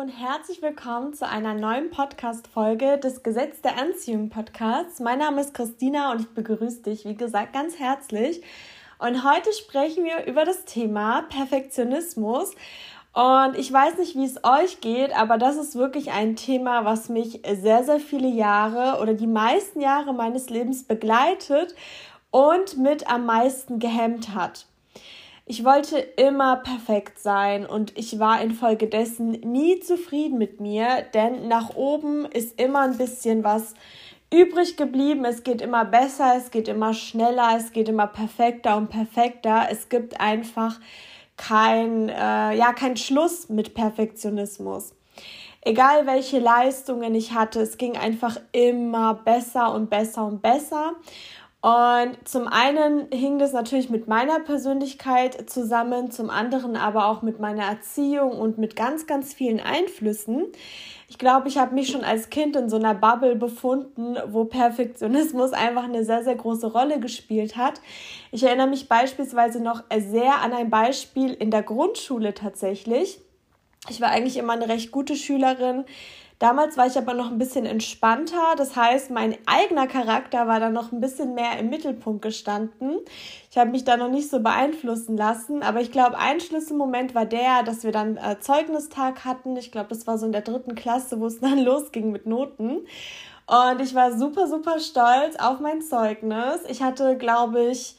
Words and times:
und 0.00 0.08
herzlich 0.08 0.62
willkommen 0.62 1.12
zu 1.12 1.28
einer 1.28 1.52
neuen 1.52 1.90
Podcast-Folge 1.90 2.96
des 2.96 3.22
Gesetz 3.22 3.60
der 3.60 3.76
Anziehung 3.76 4.30
Podcasts. 4.30 4.98
Mein 4.98 5.18
Name 5.18 5.42
ist 5.42 5.52
Christina 5.52 6.10
und 6.10 6.22
ich 6.22 6.28
begrüße 6.30 6.80
dich, 6.84 7.04
wie 7.04 7.16
gesagt, 7.16 7.52
ganz 7.52 7.78
herzlich. 7.78 8.40
Und 8.98 9.30
heute 9.30 9.52
sprechen 9.52 10.04
wir 10.04 10.24
über 10.24 10.46
das 10.46 10.64
Thema 10.64 11.24
Perfektionismus. 11.28 12.54
Und 13.12 13.58
ich 13.58 13.70
weiß 13.70 13.98
nicht, 13.98 14.16
wie 14.16 14.24
es 14.24 14.42
euch 14.42 14.80
geht, 14.80 15.14
aber 15.14 15.36
das 15.36 15.58
ist 15.58 15.76
wirklich 15.76 16.12
ein 16.12 16.34
Thema, 16.34 16.86
was 16.86 17.10
mich 17.10 17.42
sehr, 17.60 17.84
sehr 17.84 18.00
viele 18.00 18.28
Jahre 18.28 19.02
oder 19.02 19.12
die 19.12 19.26
meisten 19.26 19.82
Jahre 19.82 20.14
meines 20.14 20.48
Lebens 20.48 20.82
begleitet 20.82 21.74
und 22.30 22.78
mit 22.78 23.06
am 23.10 23.26
meisten 23.26 23.78
gehemmt 23.78 24.34
hat. 24.34 24.64
Ich 25.46 25.64
wollte 25.64 25.98
immer 25.98 26.56
perfekt 26.56 27.18
sein 27.18 27.66
und 27.66 27.96
ich 27.98 28.18
war 28.18 28.40
infolgedessen 28.40 29.30
nie 29.30 29.80
zufrieden 29.80 30.38
mit 30.38 30.60
mir, 30.60 31.02
denn 31.12 31.48
nach 31.48 31.74
oben 31.74 32.24
ist 32.26 32.60
immer 32.60 32.80
ein 32.80 32.98
bisschen 32.98 33.42
was 33.42 33.74
übrig 34.32 34.76
geblieben. 34.76 35.24
Es 35.24 35.42
geht 35.42 35.60
immer 35.60 35.84
besser, 35.84 36.34
es 36.36 36.50
geht 36.50 36.68
immer 36.68 36.94
schneller, 36.94 37.54
es 37.56 37.72
geht 37.72 37.88
immer 37.88 38.06
perfekter 38.06 38.76
und 38.76 38.88
perfekter. 38.88 39.66
Es 39.70 39.88
gibt 39.88 40.20
einfach 40.20 40.78
kein, 41.36 42.08
äh, 42.08 42.54
ja, 42.56 42.72
kein 42.72 42.96
Schluss 42.96 43.48
mit 43.48 43.74
Perfektionismus. 43.74 44.94
Egal 45.62 46.06
welche 46.06 46.38
Leistungen 46.38 47.14
ich 47.14 47.34
hatte, 47.34 47.60
es 47.60 47.76
ging 47.76 47.96
einfach 47.96 48.38
immer 48.52 49.14
besser 49.14 49.74
und 49.74 49.90
besser 49.90 50.24
und 50.24 50.40
besser. 50.40 50.94
Und 51.62 52.16
zum 52.26 52.48
einen 52.48 53.08
hing 53.12 53.38
das 53.38 53.52
natürlich 53.52 53.90
mit 53.90 54.08
meiner 54.08 54.40
Persönlichkeit 54.40 55.50
zusammen, 55.50 56.10
zum 56.10 56.30
anderen 56.30 56.74
aber 56.74 57.06
auch 57.06 57.20
mit 57.20 57.38
meiner 57.38 57.64
Erziehung 57.64 58.38
und 58.38 58.56
mit 58.56 58.76
ganz, 58.76 59.06
ganz 59.06 59.34
vielen 59.34 59.60
Einflüssen. 59.60 60.46
Ich 61.08 61.18
glaube, 61.18 61.48
ich 61.48 61.58
habe 61.58 61.74
mich 61.74 61.90
schon 61.90 62.02
als 62.02 62.30
Kind 62.30 62.56
in 62.56 62.70
so 62.70 62.76
einer 62.76 62.94
Bubble 62.94 63.36
befunden, 63.36 64.16
wo 64.28 64.44
Perfektionismus 64.44 65.52
einfach 65.52 65.84
eine 65.84 66.04
sehr, 66.04 66.24
sehr 66.24 66.36
große 66.36 66.68
Rolle 66.68 66.98
gespielt 66.98 67.56
hat. 67.56 67.82
Ich 68.30 68.42
erinnere 68.42 68.68
mich 68.68 68.88
beispielsweise 68.88 69.62
noch 69.62 69.82
sehr 69.98 70.40
an 70.40 70.54
ein 70.54 70.70
Beispiel 70.70 71.34
in 71.34 71.50
der 71.50 71.62
Grundschule 71.62 72.32
tatsächlich. 72.32 73.20
Ich 73.88 74.00
war 74.00 74.10
eigentlich 74.10 74.36
immer 74.36 74.52
eine 74.54 74.68
recht 74.68 74.92
gute 74.92 75.16
Schülerin. 75.16 75.84
Damals 76.40 76.78
war 76.78 76.86
ich 76.86 76.96
aber 76.96 77.12
noch 77.12 77.30
ein 77.30 77.36
bisschen 77.36 77.66
entspannter. 77.66 78.54
Das 78.56 78.74
heißt, 78.74 79.10
mein 79.10 79.36
eigener 79.44 79.86
Charakter 79.86 80.48
war 80.48 80.58
dann 80.58 80.72
noch 80.72 80.90
ein 80.90 80.98
bisschen 80.98 81.34
mehr 81.34 81.58
im 81.58 81.68
Mittelpunkt 81.68 82.22
gestanden. 82.22 82.96
Ich 83.50 83.58
habe 83.58 83.70
mich 83.70 83.84
da 83.84 83.98
noch 83.98 84.08
nicht 84.08 84.30
so 84.30 84.40
beeinflussen 84.40 85.18
lassen. 85.18 85.62
Aber 85.62 85.82
ich 85.82 85.92
glaube, 85.92 86.16
ein 86.16 86.40
Schlüsselmoment 86.40 87.14
war 87.14 87.26
der, 87.26 87.62
dass 87.62 87.84
wir 87.84 87.92
dann 87.92 88.16
äh, 88.16 88.40
Zeugnistag 88.40 89.26
hatten. 89.26 89.54
Ich 89.58 89.70
glaube, 89.70 89.90
das 89.90 90.06
war 90.06 90.16
so 90.16 90.24
in 90.24 90.32
der 90.32 90.40
dritten 90.40 90.74
Klasse, 90.74 91.20
wo 91.20 91.26
es 91.26 91.40
dann 91.40 91.58
losging 91.64 92.10
mit 92.10 92.24
Noten. 92.24 92.86
Und 93.46 93.80
ich 93.82 93.94
war 93.94 94.16
super, 94.16 94.46
super 94.46 94.80
stolz 94.80 95.36
auf 95.36 95.60
mein 95.60 95.82
Zeugnis. 95.82 96.60
Ich 96.68 96.80
hatte, 96.82 97.18
glaube 97.18 97.64
ich, 97.64 97.96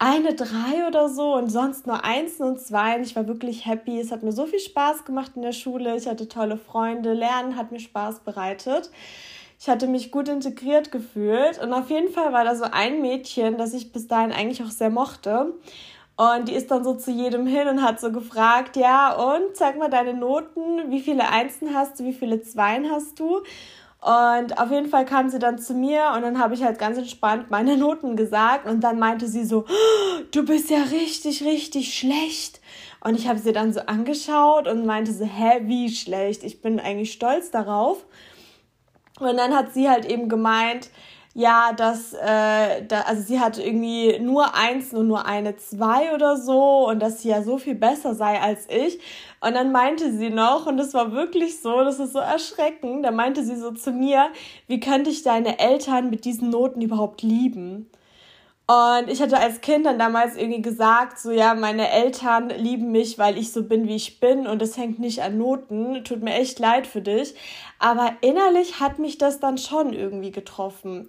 eine 0.00 0.34
drei 0.34 0.88
oder 0.88 1.10
so 1.10 1.34
und 1.34 1.50
sonst 1.50 1.86
nur 1.86 2.04
eins 2.04 2.40
und 2.40 2.58
zwei. 2.58 2.96
Und 2.96 3.02
ich 3.02 3.14
war 3.14 3.28
wirklich 3.28 3.66
happy. 3.66 4.00
Es 4.00 4.10
hat 4.10 4.22
mir 4.22 4.32
so 4.32 4.46
viel 4.46 4.58
Spaß 4.58 5.04
gemacht 5.04 5.32
in 5.36 5.42
der 5.42 5.52
Schule. 5.52 5.94
Ich 5.94 6.08
hatte 6.08 6.26
tolle 6.26 6.56
Freunde. 6.56 7.12
Lernen 7.12 7.54
hat 7.56 7.70
mir 7.70 7.80
Spaß 7.80 8.20
bereitet. 8.20 8.90
Ich 9.60 9.68
hatte 9.68 9.86
mich 9.86 10.10
gut 10.10 10.30
integriert 10.30 10.90
gefühlt. 10.90 11.62
Und 11.62 11.74
auf 11.74 11.90
jeden 11.90 12.10
Fall 12.10 12.32
war 12.32 12.44
da 12.44 12.56
so 12.56 12.64
ein 12.64 13.02
Mädchen, 13.02 13.58
das 13.58 13.74
ich 13.74 13.92
bis 13.92 14.08
dahin 14.08 14.32
eigentlich 14.32 14.62
auch 14.62 14.70
sehr 14.70 14.88
mochte. 14.88 15.52
Und 16.16 16.48
die 16.48 16.54
ist 16.54 16.70
dann 16.70 16.82
so 16.82 16.94
zu 16.94 17.10
jedem 17.10 17.46
hin 17.46 17.68
und 17.68 17.82
hat 17.82 18.00
so 18.00 18.10
gefragt, 18.10 18.76
ja, 18.76 19.12
und 19.12 19.54
zeig 19.54 19.78
mal 19.78 19.90
deine 19.90 20.14
Noten, 20.14 20.90
wie 20.90 21.00
viele 21.00 21.28
Einsen 21.28 21.74
hast 21.74 22.00
du, 22.00 22.04
wie 22.04 22.12
viele 22.14 22.40
Zweien 22.40 22.90
hast 22.90 23.20
du? 23.20 23.42
Und 24.02 24.58
auf 24.58 24.70
jeden 24.70 24.88
Fall 24.88 25.04
kam 25.04 25.28
sie 25.28 25.38
dann 25.38 25.58
zu 25.58 25.74
mir 25.74 26.12
und 26.16 26.22
dann 26.22 26.38
habe 26.38 26.54
ich 26.54 26.62
halt 26.62 26.78
ganz 26.78 26.96
entspannt 26.96 27.50
meine 27.50 27.76
Noten 27.76 28.16
gesagt 28.16 28.66
und 28.66 28.80
dann 28.80 28.98
meinte 28.98 29.28
sie 29.28 29.44
so, 29.44 29.66
oh, 29.68 30.22
du 30.30 30.44
bist 30.46 30.70
ja 30.70 30.82
richtig, 30.84 31.44
richtig 31.44 31.94
schlecht. 31.94 32.60
Und 33.04 33.14
ich 33.14 33.28
habe 33.28 33.38
sie 33.38 33.52
dann 33.52 33.74
so 33.74 33.80
angeschaut 33.80 34.68
und 34.68 34.86
meinte 34.86 35.12
so, 35.12 35.24
hä, 35.24 35.62
wie 35.64 35.90
schlecht? 35.90 36.44
Ich 36.44 36.62
bin 36.62 36.80
eigentlich 36.80 37.12
stolz 37.12 37.50
darauf. 37.50 38.06
Und 39.18 39.36
dann 39.36 39.54
hat 39.54 39.74
sie 39.74 39.90
halt 39.90 40.06
eben 40.06 40.30
gemeint, 40.30 40.88
ja, 41.34 41.72
dass, 41.72 42.12
äh, 42.14 42.84
da, 42.86 43.02
also 43.02 43.22
sie 43.22 43.38
hatte 43.38 43.62
irgendwie 43.62 44.18
nur 44.18 44.54
eins 44.54 44.92
und 44.92 45.06
nur 45.06 45.26
eine 45.26 45.56
zwei 45.56 46.12
oder 46.14 46.36
so 46.36 46.88
und 46.88 47.00
dass 47.00 47.22
sie 47.22 47.28
ja 47.28 47.42
so 47.42 47.58
viel 47.58 47.76
besser 47.76 48.14
sei 48.14 48.40
als 48.40 48.66
ich. 48.68 48.98
Und 49.40 49.54
dann 49.54 49.72
meinte 49.72 50.12
sie 50.12 50.30
noch, 50.30 50.66
und 50.66 50.76
das 50.76 50.92
war 50.92 51.12
wirklich 51.12 51.60
so, 51.60 51.82
das 51.82 51.98
ist 51.98 52.12
so 52.12 52.18
erschreckend, 52.18 53.04
da 53.04 53.10
meinte 53.10 53.42
sie 53.42 53.56
so 53.56 53.70
zu 53.70 53.90
mir, 53.90 54.28
wie 54.66 54.80
könnte 54.80 55.08
ich 55.10 55.22
deine 55.22 55.58
Eltern 55.58 56.10
mit 56.10 56.24
diesen 56.26 56.50
Noten 56.50 56.82
überhaupt 56.82 57.22
lieben? 57.22 57.90
Und 58.70 59.08
ich 59.08 59.20
hatte 59.20 59.38
als 59.38 59.62
Kind 59.62 59.84
dann 59.84 59.98
damals 59.98 60.36
irgendwie 60.36 60.62
gesagt, 60.62 61.18
so 61.18 61.32
ja, 61.32 61.54
meine 61.54 61.90
Eltern 61.90 62.50
lieben 62.50 62.92
mich, 62.92 63.18
weil 63.18 63.36
ich 63.36 63.50
so 63.50 63.64
bin, 63.64 63.88
wie 63.88 63.96
ich 63.96 64.20
bin 64.20 64.46
und 64.46 64.62
es 64.62 64.76
hängt 64.76 65.00
nicht 65.00 65.22
an 65.22 65.38
Noten. 65.38 66.04
Tut 66.04 66.22
mir 66.22 66.34
echt 66.34 66.60
leid 66.60 66.86
für 66.86 67.00
dich. 67.00 67.34
Aber 67.80 68.12
innerlich 68.20 68.78
hat 68.78 69.00
mich 69.00 69.18
das 69.18 69.40
dann 69.40 69.58
schon 69.58 69.92
irgendwie 69.92 70.30
getroffen. 70.30 71.08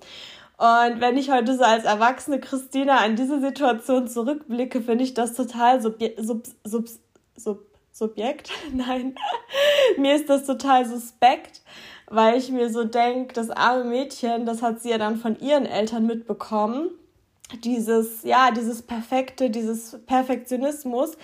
Und 0.57 1.01
wenn 1.01 1.17
ich 1.17 1.29
heute 1.29 1.55
so 1.55 1.63
als 1.63 1.83
erwachsene 1.83 2.39
Christina 2.39 2.97
an 2.97 3.15
diese 3.15 3.39
Situation 3.39 4.07
zurückblicke, 4.07 4.81
finde 4.81 5.03
ich 5.03 5.13
das 5.13 5.33
total 5.33 5.81
sub, 5.83 5.99
sub, 6.17 6.47
sub, 6.63 6.89
sub, 7.35 7.59
Subjekt. 7.91 8.49
Nein, 8.73 9.15
mir 9.97 10.15
ist 10.15 10.29
das 10.29 10.45
total 10.45 10.85
suspekt, 10.85 11.61
weil 12.07 12.37
ich 12.37 12.49
mir 12.49 12.69
so 12.69 12.83
denke, 12.83 13.33
das 13.33 13.49
arme 13.49 13.85
Mädchen, 13.85 14.45
das 14.45 14.61
hat 14.61 14.81
sie 14.81 14.89
ja 14.89 14.97
dann 14.97 15.17
von 15.17 15.39
ihren 15.39 15.65
Eltern 15.65 16.05
mitbekommen 16.05 16.91
dieses, 17.63 18.23
ja, 18.23 18.51
dieses 18.51 18.81
Perfekte, 18.81 19.49
dieses 19.49 19.99
Perfektionismus. 20.05 21.17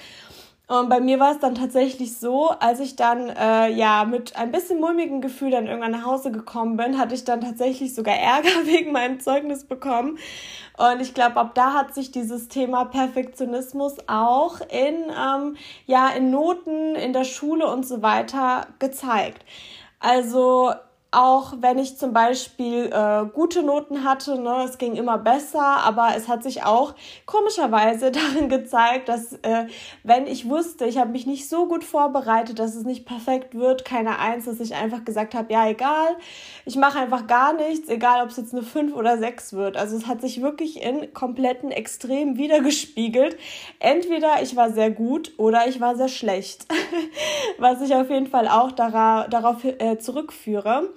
Und 0.68 0.90
bei 0.90 1.00
mir 1.00 1.18
war 1.18 1.32
es 1.32 1.40
dann 1.40 1.56
tatsächlich 1.56 2.18
so, 2.18 2.50
als 2.50 2.82
ich 2.82 2.98
dann 2.98 3.30
äh, 3.30 3.70
ja 3.72 4.04
mit 4.04 4.36
ein 4.36 4.52
bisschen 4.52 4.82
mulmigem 4.82 5.22
Gefühl 5.22 5.52
dann 5.52 5.66
irgendwann 5.66 5.92
nach 5.92 6.06
Hause 6.06 6.30
gekommen 6.30 6.76
bin, 6.76 6.98
hatte 6.98 7.16
ich 7.16 7.24
dann 7.24 7.40
tatsächlich 7.40 7.96
sogar 7.96 8.16
Ärger 8.16 8.50
wegen 8.66 8.92
meinem 8.92 9.22
Zeugnis 9.22 9.64
bekommen. 9.64 10.18
Und 10.78 11.00
ich 11.00 11.14
glaube, 11.14 11.38
ab 11.38 11.56
da 11.56 11.74
hat 11.74 11.96
sich 11.96 12.12
dieses 12.12 12.50
Thema 12.50 12.84
Perfektionismus 12.84 13.96
auch 14.08 14.60
in 14.60 15.06
ähm, 15.10 15.56
ja 15.86 16.10
in 16.10 16.32
Noten 16.32 16.96
in 16.96 17.14
der 17.14 17.24
Schule 17.24 17.66
und 17.72 17.88
so 17.88 18.02
weiter 18.02 18.68
gezeigt. 18.80 19.46
Also 20.00 20.74
auch 21.12 21.54
wenn 21.62 21.80
ich 21.80 21.98
zum 21.98 22.12
Beispiel 22.12 22.92
äh, 22.92 23.26
gute 23.34 23.64
Noten 23.64 24.04
hatte, 24.04 24.40
ne, 24.40 24.66
es 24.66 24.78
ging 24.78 24.96
immer 24.96 25.18
besser, 25.18 25.62
aber 25.62 26.10
es 26.18 26.28
hat 26.28 26.44
sich 26.44 26.64
auch 26.64 26.96
komischerweise 27.26 28.12
darin 28.12 28.50
gezeigt, 28.50 29.08
dass 29.08 29.34
äh, 29.42 29.68
wenn 30.04 30.28
ich 30.28 30.50
wusste, 30.50 30.86
ich 30.86 30.98
habe 30.98 31.12
mich 31.12 31.26
nicht 31.26 31.48
so 31.48 31.68
gut 31.68 31.86
vorbereitet, 31.86 32.60
dass 32.60 32.76
es 32.76 32.84
nicht 32.84 33.06
perfekt 33.06 33.56
wird, 33.56 33.86
keine 33.86 34.20
Eins, 34.20 34.46
dass 34.46 34.60
ich 34.60 34.76
einfach 34.76 35.06
gesagt 35.06 35.34
habe, 35.34 35.54
ja 35.54 35.70
egal, 35.70 36.18
ich 36.66 36.76
mache 36.76 37.00
einfach 37.00 37.26
gar 37.26 37.54
nichts, 37.54 37.88
egal 37.88 38.24
ob 38.24 38.30
es 38.30 38.38
jetzt 38.38 38.54
eine 38.54 38.64
5 38.64 38.94
oder 38.94 39.18
6 39.18 39.54
wird. 39.54 39.78
Also 39.78 39.96
es 39.96 40.08
hat 40.08 40.20
sich 40.20 40.42
wirklich 40.42 40.84
in 40.84 41.14
kompletten 41.14 41.72
Extremen 41.72 42.38
wiedergespiegelt. 42.38 43.38
Entweder 43.80 44.42
ich 44.42 44.58
war 44.58 44.72
sehr 44.72 44.92
gut 44.92 45.32
oder 45.38 45.68
ich 45.68 45.80
war 45.80 45.96
sehr 45.96 46.10
schlecht, 46.10 46.66
was 47.58 47.82
ich 47.82 47.96
auf 47.96 48.10
jeden 48.10 48.28
Fall 48.28 48.50
auch 48.50 48.74
darauf, 48.74 49.30
darauf 49.30 49.64
äh, 49.64 49.98
zurückführe 50.00 50.90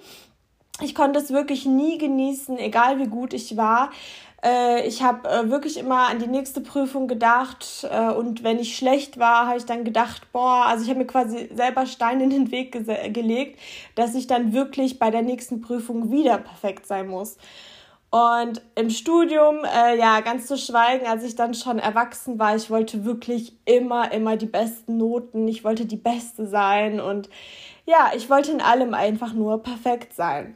ich 0.79 0.95
konnte 0.95 1.19
es 1.19 1.31
wirklich 1.31 1.65
nie 1.65 1.97
genießen, 1.97 2.57
egal 2.57 2.99
wie 2.99 3.07
gut 3.07 3.33
ich 3.33 3.57
war. 3.57 3.91
Äh, 4.43 4.87
ich 4.87 5.03
habe 5.03 5.29
äh, 5.29 5.49
wirklich 5.49 5.77
immer 5.77 6.07
an 6.07 6.19
die 6.19 6.27
nächste 6.27 6.61
Prüfung 6.61 7.07
gedacht 7.07 7.87
äh, 7.89 8.09
und 8.11 8.43
wenn 8.43 8.59
ich 8.59 8.75
schlecht 8.75 9.19
war, 9.19 9.47
habe 9.47 9.57
ich 9.57 9.65
dann 9.65 9.83
gedacht, 9.83 10.31
boah, 10.31 10.65
also 10.65 10.83
ich 10.83 10.89
habe 10.89 10.99
mir 10.99 11.07
quasi 11.07 11.49
selber 11.53 11.85
Steine 11.85 12.23
in 12.23 12.29
den 12.29 12.51
Weg 12.51 12.71
gelegt, 13.13 13.59
dass 13.95 14.15
ich 14.15 14.27
dann 14.27 14.53
wirklich 14.53 14.97
bei 14.97 15.11
der 15.11 15.21
nächsten 15.21 15.61
Prüfung 15.61 16.11
wieder 16.11 16.37
perfekt 16.37 16.87
sein 16.87 17.07
muss. 17.07 17.37
Und 18.11 18.61
im 18.75 18.89
Studium, 18.89 19.59
äh, 19.63 19.97
ja, 19.97 20.19
ganz 20.19 20.45
zu 20.45 20.57
schweigen, 20.57 21.07
als 21.07 21.23
ich 21.23 21.35
dann 21.35 21.53
schon 21.53 21.79
erwachsen 21.79 22.37
war, 22.39 22.57
ich 22.57 22.69
wollte 22.69 23.05
wirklich 23.05 23.55
immer, 23.63 24.11
immer 24.11 24.35
die 24.35 24.47
besten 24.47 24.97
Noten, 24.97 25.47
ich 25.47 25.63
wollte 25.63 25.85
die 25.85 25.95
Beste 25.95 26.45
sein 26.45 26.99
und 26.99 27.29
ja, 27.85 28.11
ich 28.15 28.29
wollte 28.29 28.51
in 28.51 28.61
allem 28.61 28.93
einfach 28.93 29.33
nur 29.33 29.61
perfekt 29.63 30.13
sein. 30.13 30.55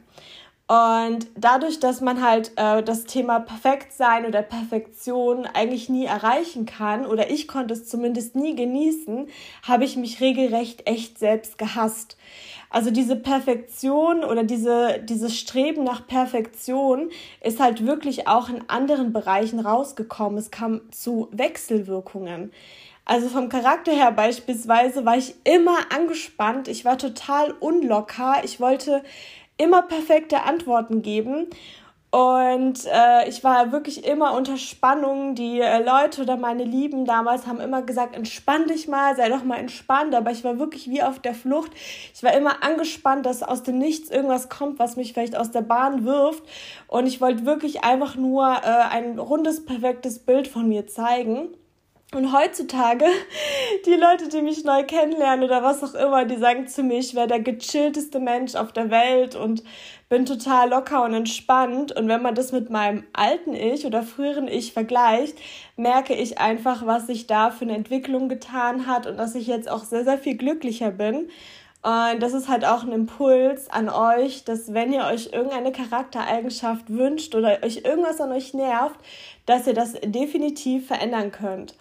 Und 0.68 1.28
dadurch, 1.36 1.78
dass 1.78 2.00
man 2.00 2.20
halt 2.22 2.50
äh, 2.56 2.82
das 2.82 3.04
Thema 3.04 3.38
Perfektsein 3.38 4.26
oder 4.26 4.42
Perfektion 4.42 5.46
eigentlich 5.46 5.88
nie 5.88 6.06
erreichen 6.06 6.66
kann, 6.66 7.06
oder 7.06 7.30
ich 7.30 7.46
konnte 7.46 7.72
es 7.72 7.86
zumindest 7.86 8.34
nie 8.34 8.56
genießen, 8.56 9.28
habe 9.62 9.84
ich 9.84 9.96
mich 9.96 10.20
regelrecht 10.20 10.88
echt 10.88 11.20
selbst 11.20 11.56
gehasst. 11.56 12.16
Also 12.68 12.90
diese 12.90 13.14
Perfektion 13.14 14.24
oder 14.24 14.42
diese, 14.42 14.98
dieses 15.04 15.38
Streben 15.38 15.84
nach 15.84 16.04
Perfektion 16.04 17.10
ist 17.40 17.60
halt 17.60 17.86
wirklich 17.86 18.26
auch 18.26 18.48
in 18.48 18.68
anderen 18.68 19.12
Bereichen 19.12 19.60
rausgekommen. 19.60 20.36
Es 20.36 20.50
kam 20.50 20.80
zu 20.90 21.28
Wechselwirkungen. 21.30 22.50
Also 23.06 23.28
vom 23.28 23.48
Charakter 23.48 23.92
her 23.92 24.12
beispielsweise 24.12 25.06
war 25.06 25.16
ich 25.16 25.34
immer 25.44 25.78
angespannt, 25.94 26.68
ich 26.68 26.84
war 26.84 26.98
total 26.98 27.52
unlocker, 27.60 28.42
ich 28.42 28.60
wollte 28.60 29.02
immer 29.56 29.82
perfekte 29.82 30.42
Antworten 30.42 31.00
geben 31.00 31.46
und 32.10 32.86
äh, 32.86 33.28
ich 33.28 33.44
war 33.44 33.72
wirklich 33.72 34.06
immer 34.06 34.34
unter 34.34 34.56
Spannung. 34.56 35.34
Die 35.34 35.60
äh, 35.60 35.84
Leute 35.84 36.22
oder 36.22 36.38
meine 36.38 36.64
Lieben 36.64 37.04
damals 37.04 37.46
haben 37.46 37.60
immer 37.60 37.82
gesagt, 37.82 38.16
entspann 38.16 38.66
dich 38.66 38.88
mal, 38.88 39.14
sei 39.16 39.28
doch 39.28 39.44
mal 39.44 39.58
entspannt. 39.58 40.14
Aber 40.14 40.30
ich 40.30 40.42
war 40.42 40.58
wirklich 40.58 40.88
wie 40.88 41.02
auf 41.02 41.18
der 41.18 41.34
Flucht. 41.34 41.72
Ich 42.14 42.22
war 42.22 42.32
immer 42.32 42.62
angespannt, 42.62 43.26
dass 43.26 43.42
aus 43.42 43.64
dem 43.64 43.78
Nichts 43.78 44.08
irgendwas 44.08 44.48
kommt, 44.48 44.78
was 44.78 44.96
mich 44.96 45.12
vielleicht 45.12 45.36
aus 45.36 45.50
der 45.50 45.60
Bahn 45.60 46.06
wirft. 46.06 46.42
Und 46.86 47.06
ich 47.06 47.20
wollte 47.20 47.44
wirklich 47.44 47.84
einfach 47.84 48.16
nur 48.16 48.46
äh, 48.46 48.94
ein 48.94 49.18
rundes, 49.18 49.66
perfektes 49.66 50.20
Bild 50.20 50.48
von 50.48 50.68
mir 50.68 50.86
zeigen. 50.86 51.48
Und 52.16 52.32
heutzutage, 52.32 53.04
die 53.84 53.92
Leute, 53.92 54.30
die 54.30 54.40
mich 54.40 54.64
neu 54.64 54.84
kennenlernen 54.84 55.44
oder 55.44 55.62
was 55.62 55.84
auch 55.84 55.94
immer, 55.94 56.24
die 56.24 56.38
sagen 56.38 56.66
zu 56.66 56.82
mir, 56.82 56.98
ich 56.98 57.14
wäre 57.14 57.26
der 57.26 57.40
gechillteste 57.40 58.20
Mensch 58.20 58.54
auf 58.54 58.72
der 58.72 58.90
Welt 58.90 59.36
und 59.36 59.62
bin 60.08 60.24
total 60.24 60.70
locker 60.70 61.04
und 61.04 61.12
entspannt. 61.12 61.92
Und 61.92 62.08
wenn 62.08 62.22
man 62.22 62.34
das 62.34 62.52
mit 62.52 62.70
meinem 62.70 63.04
alten 63.12 63.52
Ich 63.52 63.84
oder 63.84 64.02
früheren 64.02 64.48
Ich 64.48 64.72
vergleicht, 64.72 65.36
merke 65.76 66.14
ich 66.14 66.38
einfach, 66.38 66.86
was 66.86 67.06
sich 67.06 67.26
da 67.26 67.50
für 67.50 67.66
eine 67.66 67.76
Entwicklung 67.76 68.30
getan 68.30 68.86
hat 68.86 69.06
und 69.06 69.18
dass 69.18 69.34
ich 69.34 69.46
jetzt 69.46 69.70
auch 69.70 69.84
sehr, 69.84 70.04
sehr 70.04 70.16
viel 70.16 70.38
glücklicher 70.38 70.92
bin. 70.92 71.28
Und 71.82 72.22
das 72.22 72.32
ist 72.32 72.48
halt 72.48 72.64
auch 72.64 72.82
ein 72.82 72.92
Impuls 72.92 73.68
an 73.68 73.90
euch, 73.90 74.42
dass 74.44 74.72
wenn 74.72 74.90
ihr 74.90 75.04
euch 75.04 75.34
irgendeine 75.34 75.70
Charaktereigenschaft 75.70 76.88
wünscht 76.88 77.34
oder 77.34 77.58
euch 77.62 77.82
irgendwas 77.84 78.22
an 78.22 78.32
euch 78.32 78.54
nervt, 78.54 78.98
dass 79.44 79.66
ihr 79.66 79.74
das 79.74 79.92
definitiv 80.02 80.86
verändern 80.86 81.30
könnt. 81.30 81.74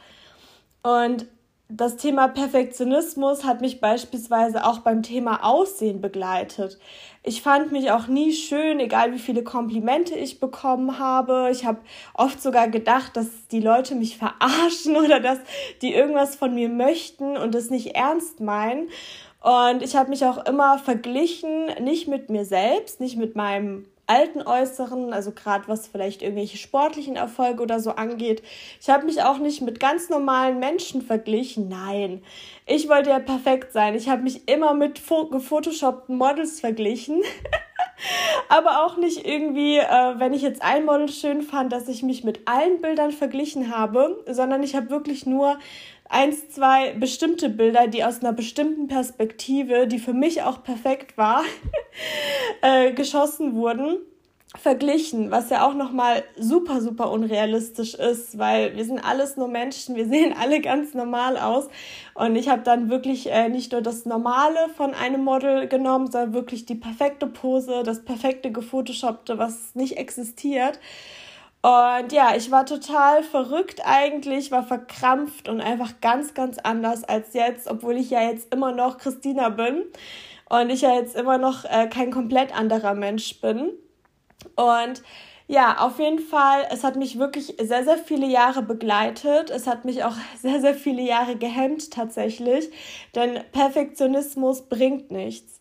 Und 0.85 1.25
das 1.67 1.97
Thema 1.97 2.27
Perfektionismus 2.27 3.43
hat 3.43 3.59
mich 3.59 3.81
beispielsweise 3.81 4.63
auch 4.65 4.79
beim 4.79 5.01
Thema 5.01 5.43
Aussehen 5.43 5.99
begleitet. 5.99 6.77
Ich 7.23 7.41
fand 7.41 7.71
mich 7.71 7.89
auch 7.89 8.05
nie 8.05 8.33
schön, 8.33 8.79
egal 8.79 9.11
wie 9.11 9.17
viele 9.17 9.43
Komplimente 9.43 10.13
ich 10.13 10.39
bekommen 10.39 10.99
habe. 10.99 11.49
Ich 11.51 11.65
habe 11.65 11.79
oft 12.13 12.39
sogar 12.39 12.67
gedacht, 12.67 13.17
dass 13.17 13.47
die 13.47 13.61
Leute 13.61 13.95
mich 13.95 14.19
verarschen 14.19 14.95
oder 15.03 15.19
dass 15.19 15.39
die 15.81 15.91
irgendwas 15.91 16.35
von 16.35 16.53
mir 16.53 16.69
möchten 16.69 17.35
und 17.35 17.55
es 17.55 17.71
nicht 17.71 17.95
ernst 17.95 18.39
meinen. 18.39 18.89
Und 19.41 19.81
ich 19.81 19.95
habe 19.95 20.11
mich 20.11 20.23
auch 20.23 20.45
immer 20.45 20.77
verglichen, 20.77 21.65
nicht 21.81 22.07
mit 22.07 22.29
mir 22.29 22.45
selbst, 22.45 22.99
nicht 22.99 23.17
mit 23.17 23.35
meinem 23.35 23.87
alten 24.07 24.41
Äußeren, 24.41 25.13
also 25.13 25.31
gerade 25.31 25.67
was 25.67 25.87
vielleicht 25.87 26.21
irgendwelche 26.21 26.57
sportlichen 26.57 27.15
Erfolge 27.15 27.63
oder 27.63 27.79
so 27.79 27.91
angeht. 27.91 28.43
Ich 28.79 28.89
habe 28.89 29.05
mich 29.05 29.21
auch 29.23 29.39
nicht 29.39 29.61
mit 29.61 29.79
ganz 29.79 30.09
normalen 30.09 30.59
Menschen 30.59 31.01
verglichen. 31.01 31.69
Nein, 31.69 32.23
ich 32.65 32.87
wollte 32.89 33.09
ja 33.09 33.19
perfekt 33.19 33.71
sein. 33.71 33.95
Ich 33.95 34.09
habe 34.09 34.21
mich 34.21 34.47
immer 34.47 34.73
mit 34.73 35.01
gefotoshoppten 35.31 36.17
Models 36.17 36.59
verglichen. 36.59 37.21
Aber 38.49 38.85
auch 38.85 38.97
nicht 38.97 39.25
irgendwie, 39.25 39.77
äh, 39.77 40.19
wenn 40.19 40.33
ich 40.33 40.41
jetzt 40.41 40.61
ein 40.61 40.85
Model 40.85 41.09
schön 41.09 41.41
fand, 41.41 41.71
dass 41.71 41.87
ich 41.87 42.03
mich 42.03 42.23
mit 42.23 42.47
allen 42.47 42.81
Bildern 42.81 43.11
verglichen 43.11 43.75
habe, 43.75 44.23
sondern 44.27 44.63
ich 44.63 44.75
habe 44.75 44.89
wirklich 44.89 45.25
nur 45.25 45.57
eins, 46.09 46.49
zwei 46.49 46.93
bestimmte 46.93 47.49
Bilder, 47.49 47.87
die 47.87 48.03
aus 48.03 48.19
einer 48.19 48.33
bestimmten 48.33 48.87
Perspektive, 48.87 49.87
die 49.87 49.99
für 49.99 50.13
mich 50.13 50.43
auch 50.43 50.63
perfekt 50.63 51.17
war, 51.17 51.43
äh, 52.61 52.91
geschossen 52.91 53.55
wurden 53.55 53.97
verglichen, 54.57 55.31
was 55.31 55.49
ja 55.49 55.67
auch 55.67 55.73
nochmal 55.73 56.23
super, 56.37 56.81
super 56.81 57.11
unrealistisch 57.11 57.93
ist, 57.93 58.37
weil 58.37 58.75
wir 58.75 58.85
sind 58.85 58.99
alles 58.99 59.37
nur 59.37 59.47
Menschen, 59.47 59.95
wir 59.95 60.05
sehen 60.09 60.33
alle 60.39 60.61
ganz 60.61 60.93
normal 60.93 61.37
aus. 61.37 61.67
Und 62.13 62.35
ich 62.35 62.49
habe 62.49 62.61
dann 62.61 62.89
wirklich 62.89 63.31
äh, 63.31 63.49
nicht 63.49 63.71
nur 63.71 63.81
das 63.81 64.05
Normale 64.05 64.69
von 64.75 64.93
einem 64.93 65.23
Model 65.23 65.67
genommen, 65.67 66.09
sondern 66.11 66.33
wirklich 66.33 66.65
die 66.65 66.75
perfekte 66.75 67.27
Pose, 67.27 67.83
das 67.83 68.03
perfekte 68.03 68.51
gefotoshoppte, 68.51 69.37
was 69.37 69.75
nicht 69.75 69.97
existiert. 69.97 70.79
Und 71.61 72.11
ja, 72.11 72.35
ich 72.35 72.51
war 72.51 72.67
total 72.67 73.23
verrückt 73.23 73.81
eigentlich, 73.83 74.51
war 74.51 74.61
verkrampft 74.61 75.49
und 75.49 75.61
einfach 75.61 75.99
ganz, 75.99 76.35
ganz 76.35 76.59
anders 76.59 77.03
als 77.03 77.33
jetzt, 77.33 77.67
obwohl 77.67 77.97
ich 77.97 78.11
ja 78.11 78.21
jetzt 78.21 78.53
immer 78.53 78.71
noch 78.71 78.99
Christina 78.99 79.49
bin 79.49 79.83
und 80.47 80.69
ich 80.69 80.81
ja 80.81 80.93
jetzt 80.93 81.15
immer 81.15 81.39
noch 81.39 81.65
äh, 81.65 81.87
kein 81.87 82.11
komplett 82.11 82.55
anderer 82.55 82.93
Mensch 82.93 83.41
bin. 83.41 83.71
Und 84.55 85.03
ja, 85.47 85.77
auf 85.77 85.99
jeden 85.99 86.19
Fall, 86.19 86.65
es 86.71 86.83
hat 86.83 86.95
mich 86.95 87.19
wirklich 87.19 87.55
sehr, 87.61 87.83
sehr 87.83 87.97
viele 87.99 88.25
Jahre 88.25 88.63
begleitet. 88.63 89.51
Es 89.51 89.67
hat 89.67 89.85
mich 89.85 90.03
auch 90.03 90.15
sehr, 90.41 90.59
sehr 90.61 90.73
viele 90.73 91.03
Jahre 91.03 91.35
gehemmt 91.35 91.91
tatsächlich, 91.91 92.69
denn 93.13 93.41
Perfektionismus 93.51 94.63
bringt 94.63 95.11
nichts. 95.11 95.59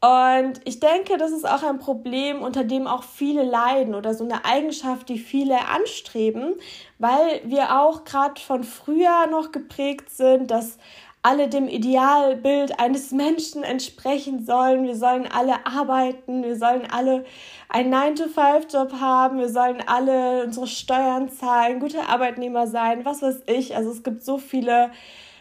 Und 0.00 0.60
ich 0.66 0.80
denke, 0.80 1.16
das 1.16 1.32
ist 1.32 1.48
auch 1.48 1.62
ein 1.62 1.78
Problem, 1.78 2.42
unter 2.42 2.62
dem 2.62 2.86
auch 2.86 3.02
viele 3.02 3.42
leiden 3.42 3.94
oder 3.94 4.12
so 4.12 4.24
eine 4.24 4.44
Eigenschaft, 4.44 5.08
die 5.08 5.18
viele 5.18 5.66
anstreben, 5.68 6.56
weil 6.98 7.40
wir 7.44 7.80
auch 7.80 8.04
gerade 8.04 8.38
von 8.38 8.64
früher 8.64 9.26
noch 9.28 9.50
geprägt 9.50 10.10
sind, 10.10 10.50
dass 10.50 10.76
alle 11.24 11.48
dem 11.48 11.68
Idealbild 11.68 12.78
eines 12.78 13.10
Menschen 13.10 13.62
entsprechen 13.62 14.44
sollen. 14.44 14.84
Wir 14.84 14.94
sollen 14.94 15.26
alle 15.26 15.66
arbeiten, 15.66 16.44
wir 16.44 16.56
sollen 16.56 16.86
alle 16.90 17.24
einen 17.70 17.92
9-to-5-Job 17.92 18.92
haben, 19.00 19.38
wir 19.38 19.48
sollen 19.48 19.82
alle 19.86 20.44
unsere 20.44 20.66
Steuern 20.66 21.30
zahlen, 21.30 21.80
gute 21.80 22.08
Arbeitnehmer 22.08 22.66
sein, 22.66 23.06
was 23.06 23.22
weiß 23.22 23.44
ich. 23.46 23.74
Also 23.74 23.90
es 23.90 24.02
gibt 24.02 24.22
so 24.22 24.36
viele 24.36 24.90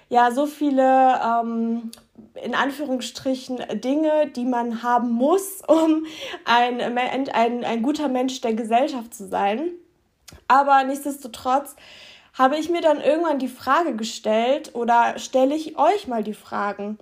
ja 0.08 0.32
so 0.32 0.46
viele 0.46 1.20
ähm, 1.22 1.92
in 2.42 2.56
Anführungsstrichen 2.56 3.60
Dinge, 3.84 4.28
die 4.34 4.46
man 4.46 4.84
haben 4.84 5.10
muss, 5.12 5.62
um 5.68 6.06
ein, 6.46 6.80
ein, 6.80 7.64
ein 7.66 7.82
guter 7.82 8.08
Mensch 8.08 8.40
der 8.40 8.54
Gesellschaft 8.54 9.14
zu 9.14 9.28
sein. 9.28 9.72
Aber 10.48 10.84
nichtsdestotrotz 10.84 11.76
habe 12.34 12.58
ich 12.58 12.70
mir 12.70 12.82
dann 12.82 13.00
irgendwann 13.00 13.40
die 13.40 13.48
Frage 13.48 13.96
gestellt 13.96 14.72
oder 14.74 15.20
stelle 15.20 15.56
ich 15.56 15.78
euch 15.78 16.08
mal 16.08 16.24
die 16.24 16.34
Fragen. 16.34 16.98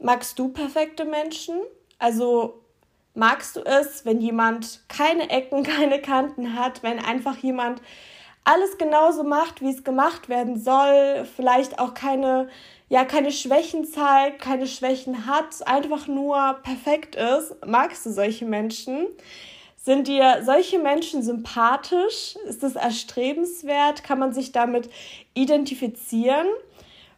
Magst 0.00 0.38
du 0.38 0.48
perfekte 0.48 1.04
Menschen? 1.04 1.56
Also 1.98 2.60
magst 3.14 3.56
du 3.56 3.60
es, 3.60 4.04
wenn 4.04 4.20
jemand 4.20 4.80
keine 4.88 5.30
Ecken, 5.30 5.62
keine 5.64 6.00
Kanten 6.00 6.54
hat, 6.54 6.82
wenn 6.82 6.98
einfach 6.98 7.36
jemand 7.38 7.82
alles 8.44 8.78
genauso 8.78 9.24
macht, 9.24 9.60
wie 9.60 9.70
es 9.70 9.84
gemacht 9.84 10.28
werden 10.28 10.58
soll, 10.58 11.26
vielleicht 11.36 11.78
auch 11.78 11.92
keine, 11.92 12.48
ja, 12.88 13.04
keine 13.04 13.30
Schwächen 13.30 13.84
zeigt, 13.84 14.40
keine 14.40 14.66
Schwächen 14.66 15.26
hat, 15.26 15.66
einfach 15.66 16.06
nur 16.06 16.58
perfekt 16.62 17.14
ist. 17.14 17.56
Magst 17.66 18.06
du 18.06 18.10
solche 18.10 18.46
Menschen? 18.46 19.08
Sind 19.88 20.06
dir 20.06 20.42
solche 20.44 20.78
Menschen 20.78 21.22
sympathisch? 21.22 22.36
Ist 22.46 22.62
es 22.62 22.76
erstrebenswert? 22.76 24.04
Kann 24.04 24.18
man 24.18 24.34
sich 24.34 24.52
damit 24.52 24.90
identifizieren? 25.32 26.46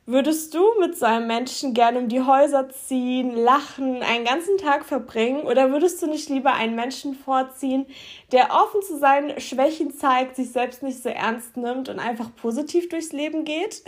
Würdest 0.06 0.54
du 0.54 0.62
mit 0.78 0.96
so 0.96 1.04
einem 1.04 1.26
Menschen 1.26 1.74
gerne 1.74 1.98
um 1.98 2.06
die 2.06 2.20
Häuser 2.20 2.68
ziehen, 2.68 3.34
lachen, 3.34 4.04
einen 4.04 4.24
ganzen 4.24 4.56
Tag 4.56 4.84
verbringen 4.84 5.48
oder 5.48 5.72
würdest 5.72 6.00
du 6.00 6.06
nicht 6.06 6.28
lieber 6.28 6.52
einen 6.52 6.76
Menschen 6.76 7.16
vorziehen, 7.16 7.86
der 8.30 8.50
offen 8.52 8.82
zu 8.82 8.98
seinen 8.98 9.40
Schwächen 9.40 9.92
zeigt, 9.92 10.36
sich 10.36 10.52
selbst 10.52 10.84
nicht 10.84 11.02
so 11.02 11.08
ernst 11.08 11.56
nimmt 11.56 11.88
und 11.88 11.98
einfach 11.98 12.32
positiv 12.36 12.88
durchs 12.88 13.10
Leben 13.10 13.44
geht? 13.44 13.82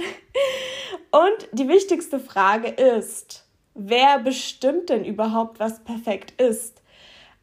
Und 1.12 1.48
die 1.52 1.68
wichtigste 1.68 2.18
Frage 2.18 2.66
ist, 2.66 3.46
wer 3.74 4.18
bestimmt 4.18 4.88
denn 4.88 5.04
überhaupt, 5.04 5.60
was 5.60 5.84
perfekt 5.84 6.40
ist? 6.40 6.81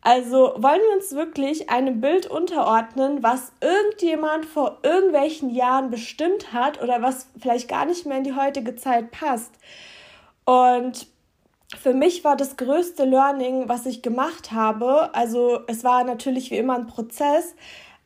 Also 0.02 0.54
wollen 0.58 0.80
wir 0.80 0.96
uns 0.96 1.12
wirklich 1.12 1.70
einem 1.70 2.00
Bild 2.00 2.26
unterordnen, 2.26 3.22
was 3.22 3.52
irgendjemand 3.60 4.46
vor 4.46 4.80
irgendwelchen 4.82 5.50
Jahren 5.50 5.90
bestimmt 5.90 6.54
hat 6.54 6.82
oder 6.82 7.02
was 7.02 7.28
vielleicht 7.38 7.68
gar 7.68 7.86
nicht 7.86 8.06
mehr 8.06 8.18
in 8.18 8.24
die 8.24 8.36
heutige 8.36 8.76
Zeit 8.76 9.12
passt. 9.12 9.52
Und 10.46 11.08
für 11.78 11.94
mich 11.94 12.24
war 12.24 12.36
das 12.36 12.58
größte 12.58 13.04
Learning, 13.04 13.68
was 13.68 13.86
ich 13.86 14.02
gemacht 14.02 14.52
habe, 14.52 15.14
also 15.14 15.60
es 15.68 15.84
war 15.84 16.04
natürlich 16.04 16.50
wie 16.50 16.58
immer 16.58 16.76
ein 16.76 16.88
Prozess, 16.88 17.56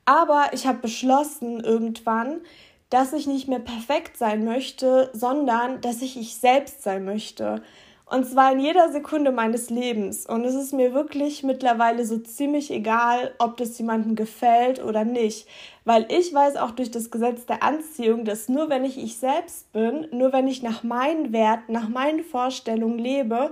aber 0.05 0.47
ich 0.51 0.67
habe 0.67 0.79
beschlossen 0.79 1.61
irgendwann, 1.61 2.41
dass 2.89 3.13
ich 3.13 3.25
nicht 3.25 3.47
mehr 3.47 3.59
perfekt 3.59 4.17
sein 4.17 4.43
möchte, 4.43 5.09
sondern 5.13 5.79
dass 5.81 6.01
ich 6.01 6.17
ich 6.17 6.35
selbst 6.35 6.83
sein 6.83 7.05
möchte. 7.05 7.63
Und 8.05 8.25
zwar 8.25 8.51
in 8.51 8.59
jeder 8.59 8.91
Sekunde 8.91 9.31
meines 9.31 9.69
Lebens. 9.69 10.25
Und 10.25 10.43
es 10.43 10.55
ist 10.55 10.73
mir 10.73 10.93
wirklich 10.93 11.41
mittlerweile 11.43 12.05
so 12.05 12.17
ziemlich 12.17 12.69
egal, 12.69 13.33
ob 13.39 13.57
das 13.57 13.77
jemandem 13.77 14.15
gefällt 14.15 14.83
oder 14.83 15.05
nicht. 15.05 15.47
Weil 15.85 16.05
ich 16.09 16.33
weiß 16.33 16.57
auch 16.57 16.71
durch 16.71 16.91
das 16.91 17.11
Gesetz 17.11 17.45
der 17.45 17.63
Anziehung, 17.63 18.25
dass 18.25 18.49
nur 18.49 18.69
wenn 18.69 18.83
ich 18.83 18.97
ich 18.97 19.17
selbst 19.17 19.71
bin, 19.71 20.07
nur 20.11 20.33
wenn 20.33 20.47
ich 20.47 20.61
nach 20.61 20.83
meinen 20.83 21.31
Werten, 21.31 21.71
nach 21.71 21.87
meinen 21.87 22.23
Vorstellungen 22.23 22.99
lebe, 22.99 23.51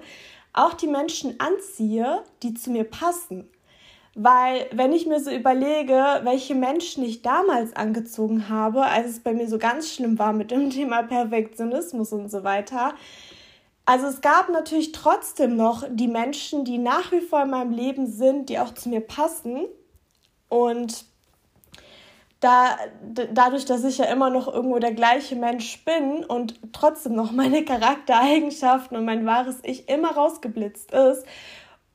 auch 0.53 0.73
die 0.73 0.87
Menschen 0.87 1.39
anziehe, 1.39 2.21
die 2.43 2.53
zu 2.53 2.71
mir 2.71 2.83
passen. 2.83 3.49
Weil 4.13 4.65
wenn 4.73 4.91
ich 4.91 5.05
mir 5.05 5.21
so 5.21 5.31
überlege, 5.31 6.19
welche 6.23 6.53
Menschen 6.53 7.05
ich 7.05 7.21
damals 7.21 7.73
angezogen 7.77 8.49
habe, 8.49 8.83
als 8.83 9.07
es 9.07 9.19
bei 9.21 9.33
mir 9.33 9.47
so 9.47 9.57
ganz 9.57 9.93
schlimm 9.93 10.19
war 10.19 10.33
mit 10.33 10.51
dem 10.51 10.69
Thema 10.69 11.03
Perfektionismus 11.03 12.11
und 12.11 12.29
so 12.29 12.43
weiter, 12.43 12.93
also 13.91 14.07
es 14.07 14.21
gab 14.21 14.47
natürlich 14.47 14.93
trotzdem 14.93 15.57
noch 15.57 15.83
die 15.89 16.07
Menschen, 16.07 16.63
die 16.63 16.77
nach 16.77 17.11
wie 17.11 17.19
vor 17.19 17.41
in 17.41 17.49
meinem 17.49 17.73
Leben 17.73 18.07
sind, 18.07 18.47
die 18.47 18.57
auch 18.57 18.73
zu 18.73 18.87
mir 18.87 19.01
passen. 19.01 19.65
Und 20.47 21.03
da, 22.39 22.77
dadurch, 23.33 23.65
dass 23.65 23.83
ich 23.83 23.97
ja 23.97 24.05
immer 24.05 24.29
noch 24.29 24.47
irgendwo 24.47 24.79
der 24.79 24.93
gleiche 24.93 25.35
Mensch 25.35 25.83
bin 25.83 26.23
und 26.23 26.57
trotzdem 26.71 27.15
noch 27.15 27.33
meine 27.33 27.65
Charaktereigenschaften 27.65 28.95
und 28.95 29.03
mein 29.03 29.25
wahres 29.25 29.57
Ich 29.63 29.89
immer 29.89 30.11
rausgeblitzt 30.11 30.93
ist, 30.93 31.25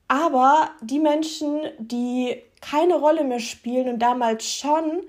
aber 0.06 0.72
die 0.82 0.98
Menschen, 0.98 1.62
die 1.78 2.42
keine 2.60 2.96
Rolle 2.96 3.24
mehr 3.24 3.40
spielen 3.40 3.88
und 3.88 4.00
damals 4.00 4.44
schon, 4.44 5.00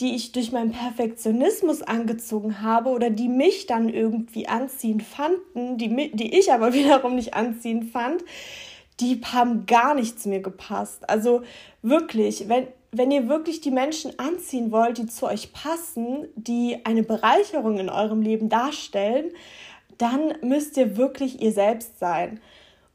die 0.00 0.14
ich 0.16 0.32
durch 0.32 0.50
meinen 0.50 0.72
Perfektionismus 0.72 1.82
angezogen 1.82 2.62
habe 2.62 2.90
oder 2.90 3.10
die 3.10 3.28
mich 3.28 3.66
dann 3.66 3.88
irgendwie 3.88 4.48
anziehend 4.48 5.02
fanden, 5.02 5.78
die, 5.78 6.10
die 6.12 6.38
ich 6.38 6.52
aber 6.52 6.72
wiederum 6.74 7.14
nicht 7.14 7.34
anziehend 7.34 7.90
fand, 7.90 8.24
die 9.00 9.20
haben 9.24 9.66
gar 9.66 9.94
nicht 9.94 10.20
zu 10.20 10.28
mir 10.28 10.40
gepasst. 10.40 11.08
Also 11.08 11.42
wirklich, 11.82 12.48
wenn, 12.48 12.66
wenn 12.92 13.10
ihr 13.10 13.28
wirklich 13.28 13.60
die 13.60 13.70
Menschen 13.70 14.18
anziehen 14.18 14.70
wollt, 14.70 14.98
die 14.98 15.06
zu 15.06 15.26
euch 15.26 15.52
passen, 15.52 16.28
die 16.36 16.78
eine 16.84 17.02
Bereicherung 17.02 17.78
in 17.78 17.88
eurem 17.88 18.22
Leben 18.22 18.48
darstellen, 18.48 19.30
dann 19.98 20.34
müsst 20.42 20.76
ihr 20.76 20.96
wirklich 20.96 21.40
ihr 21.40 21.52
selbst 21.52 21.98
sein. 21.98 22.40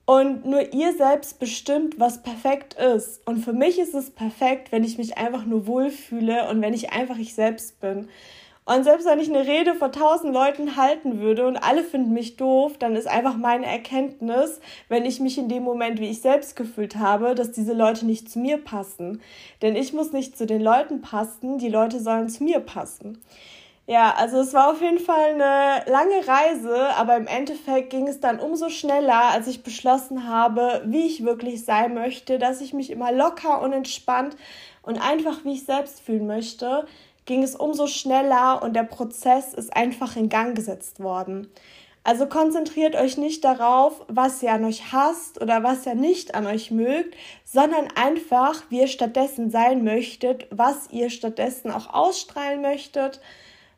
Und 0.10 0.44
nur 0.44 0.74
ihr 0.74 0.94
selbst 0.94 1.38
bestimmt, 1.38 2.00
was 2.00 2.24
perfekt 2.24 2.74
ist. 2.74 3.22
Und 3.28 3.46
für 3.46 3.54
mich 3.54 3.78
ist 3.78 3.94
es 3.94 4.10
perfekt, 4.10 4.72
wenn 4.72 4.84
ich 4.84 4.98
mich 4.98 5.20
einfach 5.20 5.46
nur 5.46 5.68
wohlfühle 5.68 6.50
und 6.50 6.64
wenn 6.64 6.74
ich 6.74 6.92
einfach 6.92 7.20
ich 7.20 7.36
selbst 7.36 7.80
bin. 7.80 8.10
Und 8.66 8.86
selbst 8.86 9.06
wenn 9.06 9.20
ich 9.20 9.30
eine 9.30 9.46
Rede 9.46 9.76
vor 9.76 9.92
tausend 9.92 10.34
Leuten 10.34 10.78
halten 10.78 11.20
würde 11.20 11.46
und 11.46 11.58
alle 11.58 11.84
finden 11.84 12.12
mich 12.12 12.38
doof, 12.38 12.80
dann 12.80 12.96
ist 12.96 13.08
einfach 13.08 13.38
meine 13.38 13.68
Erkenntnis, 13.68 14.60
wenn 14.88 15.06
ich 15.06 15.20
mich 15.20 15.38
in 15.38 15.48
dem 15.48 15.62
Moment, 15.62 16.00
wie 16.00 16.10
ich 16.10 16.22
selbst 16.22 16.56
gefühlt 16.56 16.96
habe, 16.96 17.36
dass 17.36 17.52
diese 17.52 17.74
Leute 17.74 18.08
nicht 18.08 18.32
zu 18.32 18.40
mir 18.40 18.58
passen. 18.58 19.22
Denn 19.62 19.76
ich 19.76 19.94
muss 19.94 20.12
nicht 20.12 20.36
zu 20.36 20.48
den 20.48 20.62
Leuten 20.64 21.02
passen, 21.02 21.60
die 21.60 21.70
Leute 21.70 22.00
sollen 22.00 22.30
zu 22.30 22.44
mir 22.44 22.62
passen. 22.62 23.20
Ja, 23.90 24.14
also 24.14 24.42
es 24.42 24.54
war 24.54 24.70
auf 24.70 24.84
jeden 24.84 25.00
Fall 25.00 25.34
eine 25.34 25.84
lange 25.90 26.28
Reise, 26.28 26.96
aber 26.96 27.18
im 27.18 27.26
Endeffekt 27.26 27.90
ging 27.90 28.08
es 28.08 28.20
dann 28.20 28.40
umso 28.40 28.70
schneller, 28.70 29.32
als 29.32 29.48
ich 29.48 29.64
beschlossen 29.64 30.28
habe, 30.28 30.84
wie 30.86 31.08
ich 31.08 31.24
wirklich 31.24 31.66
sein 31.66 31.96
möchte, 31.96 32.38
dass 32.38 32.62
ich 32.62 32.72
mich 32.72 32.92
immer 32.92 33.12
locker 33.12 33.60
und 33.64 33.74
entspannt 33.74 34.38
und 34.84 35.00
einfach 35.00 35.44
wie 35.44 35.54
ich 35.54 35.66
selbst 35.66 36.02
fühlen 36.02 36.28
möchte, 36.28 36.86
ging 37.26 37.42
es 37.42 37.56
umso 37.56 37.88
schneller 37.88 38.62
und 38.62 38.76
der 38.76 38.84
Prozess 38.84 39.56
ist 39.56 39.76
einfach 39.76 40.16
in 40.16 40.30
Gang 40.30 40.56
gesetzt 40.56 41.00
worden. 41.00 41.52
Also 42.04 42.28
konzentriert 42.28 42.96
euch 42.96 43.18
nicht 43.18 43.44
darauf, 43.44 44.06
was 44.08 44.44
ihr 44.44 44.52
an 44.52 44.66
euch 44.66 44.94
hasst 44.94 45.42
oder 45.42 45.64
was 45.64 45.88
ihr 45.88 45.96
nicht 45.96 46.36
an 46.36 46.46
euch 46.46 46.70
mögt, 46.70 47.16
sondern 47.44 47.88
einfach, 47.96 48.62
wie 48.70 48.82
ihr 48.82 48.88
stattdessen 48.88 49.50
sein 49.50 49.84
möchtet, 49.84 50.46
was 50.52 50.92
ihr 50.92 51.10
stattdessen 51.10 51.72
auch 51.72 51.92
ausstrahlen 51.92 52.62
möchtet, 52.62 53.20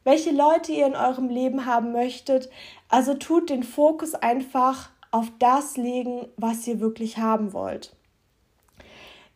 welche 0.03 0.31
Leute 0.31 0.71
ihr 0.71 0.85
in 0.85 0.95
eurem 0.95 1.29
Leben 1.29 1.65
haben 1.65 1.91
möchtet. 1.91 2.49
Also 2.89 3.13
tut 3.13 3.49
den 3.49 3.63
Fokus 3.63 4.15
einfach 4.15 4.89
auf 5.11 5.27
das 5.39 5.77
legen, 5.77 6.27
was 6.37 6.65
ihr 6.67 6.79
wirklich 6.79 7.17
haben 7.17 7.53
wollt. 7.53 7.93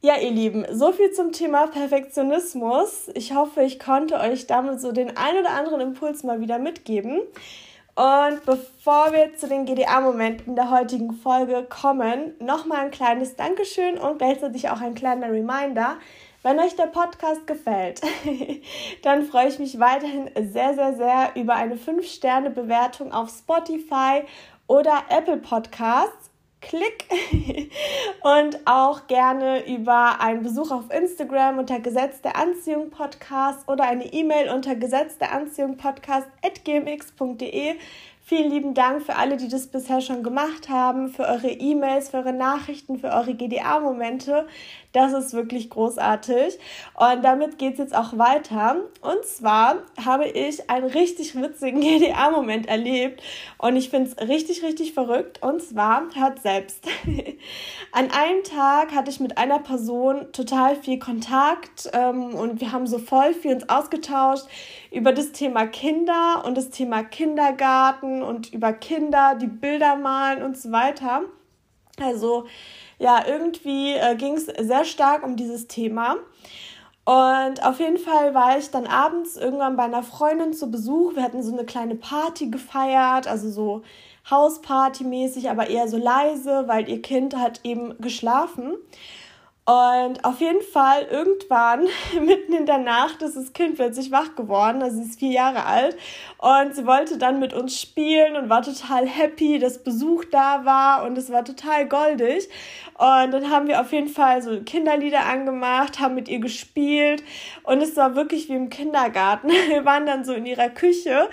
Ja, 0.02 0.18
ihr 0.18 0.32
Lieben, 0.32 0.66
so 0.72 0.92
viel 0.92 1.12
zum 1.12 1.32
Thema 1.32 1.68
Perfektionismus. 1.68 3.10
Ich 3.16 3.34
hoffe, 3.34 3.64
ich 3.64 3.80
konnte 3.80 4.20
euch 4.20 4.46
damit 4.46 4.80
so 4.80 4.92
den 4.92 5.18
ein 5.18 5.38
oder 5.38 5.52
anderen 5.52 5.82
Impuls 5.82 6.24
mal 6.24 6.40
wieder 6.42 6.60
mitgeben. 6.60 7.22
Und 7.96 8.46
bevor 8.46 9.14
wir 9.14 9.36
zu 9.36 9.48
den 9.48 9.66
GDA-Momenten 9.66 10.56
der 10.56 10.70
heutigen 10.70 11.14
Folge 11.14 11.66
kommen, 11.68 12.36
nochmal 12.40 12.82
ein 12.82 12.92
kleines 12.92 13.36
Dankeschön 13.36 13.98
und 13.98 14.18
gleichzeitig 14.18 14.70
auch 14.70 14.82
ein 14.82 14.96
kleiner 14.96 15.32
Reminder. 15.32 15.98
Wenn 16.46 16.60
euch 16.60 16.76
der 16.76 16.86
Podcast 16.86 17.48
gefällt, 17.48 18.02
dann 19.02 19.24
freue 19.24 19.48
ich 19.48 19.58
mich 19.58 19.80
weiterhin 19.80 20.30
sehr, 20.54 20.76
sehr, 20.76 20.94
sehr 20.94 21.32
über 21.34 21.56
eine 21.56 21.76
5-Sterne-Bewertung 21.76 23.12
auf 23.12 23.32
Spotify 23.32 24.22
oder 24.68 25.06
Apple 25.10 25.38
Podcasts. 25.38 26.30
Klick 26.62 27.08
und 28.22 28.60
auch 28.66 29.08
gerne 29.08 29.66
über 29.66 30.22
einen 30.22 30.44
Besuch 30.44 30.70
auf 30.70 30.92
Instagram 30.92 31.58
unter 31.58 31.80
Gesetz 31.80 32.22
der 32.22 32.36
Anziehung 32.36 32.92
Podcast 32.92 33.68
oder 33.68 33.86
eine 33.86 34.14
E-Mail 34.14 34.52
unter 34.52 34.76
Gesetz 34.76 35.18
der 35.18 35.32
Anziehung 35.32 35.78
Podcast 35.78 36.28
at 36.44 36.64
gmx.de. 36.64 37.76
Vielen 38.28 38.50
lieben 38.50 38.74
Dank 38.74 39.04
für 39.04 39.18
alle, 39.18 39.38
die 39.38 39.48
das 39.48 39.68
bisher 39.68 40.02
schon 40.02 40.24
gemacht 40.24 40.68
haben, 40.68 41.10
für 41.10 41.28
eure 41.28 41.52
E-Mails, 41.52 42.10
für 42.10 42.18
eure 42.18 42.34
Nachrichten, 42.34 42.98
für 42.98 43.10
eure 43.12 43.36
GDA-Momente. 43.36 44.48
Das 44.96 45.12
ist 45.12 45.34
wirklich 45.34 45.70
großartig. 45.70 46.58
Und 46.94 47.22
damit 47.22 47.58
geht 47.58 47.74
es 47.74 47.80
jetzt 47.80 47.96
auch 47.96 48.18
weiter. 48.18 48.78
Und 49.02 49.26
zwar 49.26 49.80
habe 50.06 50.26
ich 50.26 50.70
einen 50.70 50.86
richtig 50.86 51.36
witzigen 51.36 51.82
GDA-Moment 51.82 52.70
erlebt. 52.70 53.22
Und 53.58 53.76
ich 53.76 53.90
finde 53.90 54.12
es 54.12 54.30
richtig, 54.30 54.64
richtig 54.64 54.94
verrückt. 54.94 55.44
Und 55.44 55.62
zwar, 55.62 56.04
hört 56.16 56.42
selbst. 56.42 56.88
An 57.92 58.10
einem 58.10 58.44
Tag 58.46 58.96
hatte 58.96 59.12
ich 59.12 59.20
mit 59.20 59.38
einer 59.38 59.60
Person 59.60 60.32
total 60.32 60.78
viel 60.78 60.98
Kontakt 60.98 61.90
ähm, 61.92 62.34
und 62.34 62.62
wir 62.62 62.72
haben 62.72 62.88
so 62.88 62.98
voll 62.98 63.34
viel 63.34 63.54
uns 63.54 63.68
ausgetauscht 63.68 64.46
über 64.92 65.12
das 65.12 65.34
Thema 65.34 65.68
Kinder 65.68 66.44
und 66.46 66.56
das 66.56 66.70
Thema 66.70 67.04
Kindergarten 67.04 68.24
und 68.24 68.54
über 68.54 68.72
Kinder, 68.72 69.36
die 69.36 69.48
Bilder 69.48 69.98
malen 69.98 70.42
und 70.42 70.58
so 70.58 70.72
weiter. 70.72 71.24
Also 72.00 72.46
ja, 73.00 73.26
irgendwie 73.28 73.94
äh, 73.94 74.16
ging 74.16 74.36
es 74.36 74.46
sehr 74.46 74.86
stark 74.86 75.24
um 75.24 75.36
dieses 75.36 75.68
Thema. 75.68 76.18
Und 77.06 77.64
auf 77.64 77.80
jeden 77.80 78.00
Fall 78.00 78.34
war 78.34 78.58
ich 78.58 78.72
dann 78.72 78.88
abends 78.88 79.38
irgendwann 79.38 79.78
bei 79.78 79.84
einer 79.84 80.02
Freundin 80.02 80.54
zu 80.54 80.72
Besuch. 80.72 81.16
Wir 81.16 81.22
hatten 81.22 81.44
so 81.44 81.54
eine 81.54 81.66
kleine 81.66 81.96
Party 81.96 82.50
gefeiert, 82.50 83.28
also 83.28 83.50
so 83.52 83.84
Hausparty-mäßig, 84.28 85.52
aber 85.52 85.70
eher 85.70 85.88
so 85.88 85.98
leise, 85.98 86.64
weil 86.68 86.90
ihr 86.90 87.04
Kind 87.04 87.36
hat 87.36 87.62
eben 87.64 87.96
geschlafen. 88.00 88.76
Und 89.68 90.24
auf 90.24 90.42
jeden 90.42 90.62
Fall 90.62 91.08
irgendwann, 91.10 91.88
mitten 92.24 92.54
in 92.54 92.68
der 92.68 92.78
Nacht, 92.78 93.24
ist 93.24 93.36
das 93.36 93.52
Kind 93.52 93.76
plötzlich 93.76 94.12
wach 94.12 94.36
geworden. 94.36 94.84
Also 94.84 94.98
sie 94.98 95.10
ist 95.10 95.20
vier 95.20 95.32
Jahre 95.32 95.66
alt. 95.66 95.98
Und 96.38 96.76
sie 96.76 96.86
wollte 96.86 97.18
dann 97.18 97.40
mit 97.40 97.54
uns 97.54 97.82
spielen 97.82 98.36
und 98.36 98.48
war 98.48 98.62
total 98.62 99.08
happy, 99.08 99.58
dass 99.58 99.84
Besuch 99.84 100.26
da 100.26 100.66
war. 100.66 101.04
Und 101.04 101.18
es 101.18 101.32
war 101.32 101.44
total 101.44 101.88
goldig. 101.88 102.48
Und 102.98 103.32
dann 103.32 103.50
haben 103.50 103.68
wir 103.68 103.82
auf 103.82 103.92
jeden 103.92 104.08
Fall 104.08 104.42
so 104.42 104.62
Kinderlieder 104.62 105.26
angemacht, 105.26 106.00
haben 106.00 106.16
mit 106.16 106.30
ihr 106.30 106.40
gespielt. 106.40 107.24
Und 107.64 107.82
es 107.82 107.98
war 107.98 108.16
wirklich 108.16 108.48
wie 108.48 108.54
im 108.54 108.70
Kindergarten. 108.70 109.50
Wir 109.68 109.84
waren 109.84 110.06
dann 110.06 110.24
so 110.24 110.34
in 110.34 110.46
ihrer 110.46 110.70
Küche 110.70 111.28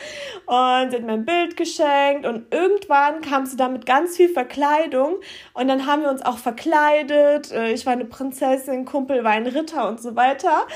und 0.46 0.90
sie 0.90 0.96
hat 0.96 1.02
mir 1.02 1.12
ein 1.12 1.24
Bild 1.24 1.56
geschenkt. 1.56 2.26
Und 2.26 2.52
irgendwann 2.52 3.20
kam 3.20 3.46
sie 3.46 3.56
dann 3.56 3.74
mit 3.74 3.86
ganz 3.86 4.16
viel 4.16 4.28
Verkleidung. 4.28 5.20
Und 5.52 5.68
dann 5.68 5.86
haben 5.86 6.02
wir 6.02 6.10
uns 6.10 6.22
auch 6.22 6.38
verkleidet. 6.38 7.52
Äh, 7.52 7.72
ich 7.72 7.86
war 7.86 7.92
eine 7.92 8.06
Prinzessin, 8.06 8.21
Kumpel 8.84 9.24
war 9.24 9.32
ein 9.32 9.46
Ritter 9.46 9.88
und 9.88 10.00
so 10.00 10.16
weiter. 10.16 10.66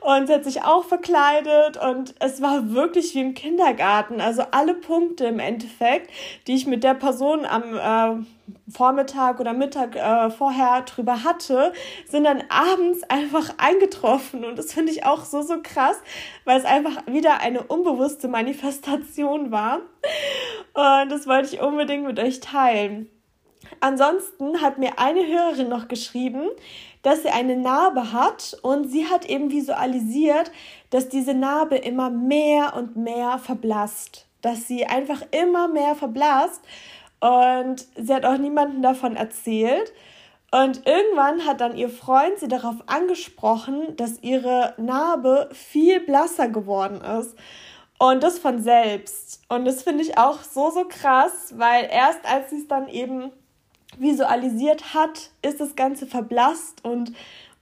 Und 0.00 0.26
sie 0.26 0.34
hat 0.34 0.44
sich 0.44 0.62
auch 0.62 0.84
verkleidet 0.84 1.76
und 1.76 2.14
es 2.20 2.42
war 2.42 2.72
wirklich 2.72 3.14
wie 3.14 3.20
im 3.20 3.34
Kindergarten. 3.34 4.20
Also 4.20 4.42
alle 4.50 4.74
Punkte 4.74 5.26
im 5.26 5.38
Endeffekt, 5.38 6.10
die 6.46 6.54
ich 6.54 6.66
mit 6.66 6.84
der 6.84 6.94
Person 6.94 7.44
am 7.44 7.76
äh, 7.76 8.24
Vormittag 8.68 9.40
oder 9.40 9.52
Mittag 9.52 9.96
äh, 9.96 10.30
vorher 10.30 10.82
drüber 10.82 11.24
hatte, 11.24 11.72
sind 12.08 12.24
dann 12.24 12.42
abends 12.48 13.02
einfach 13.04 13.54
eingetroffen. 13.58 14.44
Und 14.44 14.58
das 14.58 14.72
finde 14.72 14.92
ich 14.92 15.04
auch 15.04 15.24
so, 15.24 15.42
so 15.42 15.56
krass, 15.62 15.96
weil 16.44 16.58
es 16.58 16.64
einfach 16.64 17.06
wieder 17.06 17.40
eine 17.40 17.62
unbewusste 17.62 18.28
Manifestation 18.28 19.50
war. 19.50 19.80
Und 20.74 21.10
das 21.10 21.26
wollte 21.26 21.54
ich 21.54 21.60
unbedingt 21.60 22.06
mit 22.06 22.18
euch 22.18 22.40
teilen. 22.40 23.08
Ansonsten 23.80 24.60
hat 24.60 24.78
mir 24.78 24.98
eine 24.98 25.26
Hörerin 25.26 25.68
noch 25.68 25.88
geschrieben, 25.88 26.48
dass 27.02 27.22
sie 27.22 27.28
eine 27.28 27.56
Narbe 27.56 28.12
hat 28.12 28.56
und 28.62 28.90
sie 28.90 29.06
hat 29.06 29.26
eben 29.26 29.50
visualisiert, 29.50 30.50
dass 30.90 31.08
diese 31.08 31.34
Narbe 31.34 31.76
immer 31.76 32.10
mehr 32.10 32.74
und 32.76 32.96
mehr 32.96 33.38
verblasst, 33.38 34.26
dass 34.42 34.66
sie 34.66 34.86
einfach 34.86 35.22
immer 35.30 35.68
mehr 35.68 35.94
verblasst 35.94 36.62
und 37.20 37.86
sie 37.96 38.14
hat 38.14 38.24
auch 38.24 38.38
niemandem 38.38 38.82
davon 38.82 39.16
erzählt. 39.16 39.92
Und 40.52 40.86
irgendwann 40.86 41.44
hat 41.44 41.60
dann 41.60 41.76
ihr 41.76 41.88
Freund 41.88 42.38
sie 42.38 42.48
darauf 42.48 42.76
angesprochen, 42.86 43.96
dass 43.96 44.22
ihre 44.22 44.74
Narbe 44.76 45.48
viel 45.52 46.00
blasser 46.00 46.48
geworden 46.48 47.00
ist. 47.00 47.36
Und 47.98 48.22
das 48.22 48.38
von 48.38 48.62
selbst. 48.62 49.42
Und 49.48 49.64
das 49.64 49.82
finde 49.82 50.02
ich 50.02 50.18
auch 50.18 50.42
so, 50.42 50.70
so 50.70 50.84
krass, 50.86 51.54
weil 51.56 51.88
erst 51.90 52.24
als 52.24 52.50
sie 52.50 52.58
es 52.58 52.68
dann 52.68 52.88
eben 52.88 53.32
visualisiert 53.98 54.94
hat, 54.94 55.30
ist 55.42 55.60
das 55.60 55.76
Ganze 55.76 56.06
verblasst 56.06 56.84
und 56.84 57.12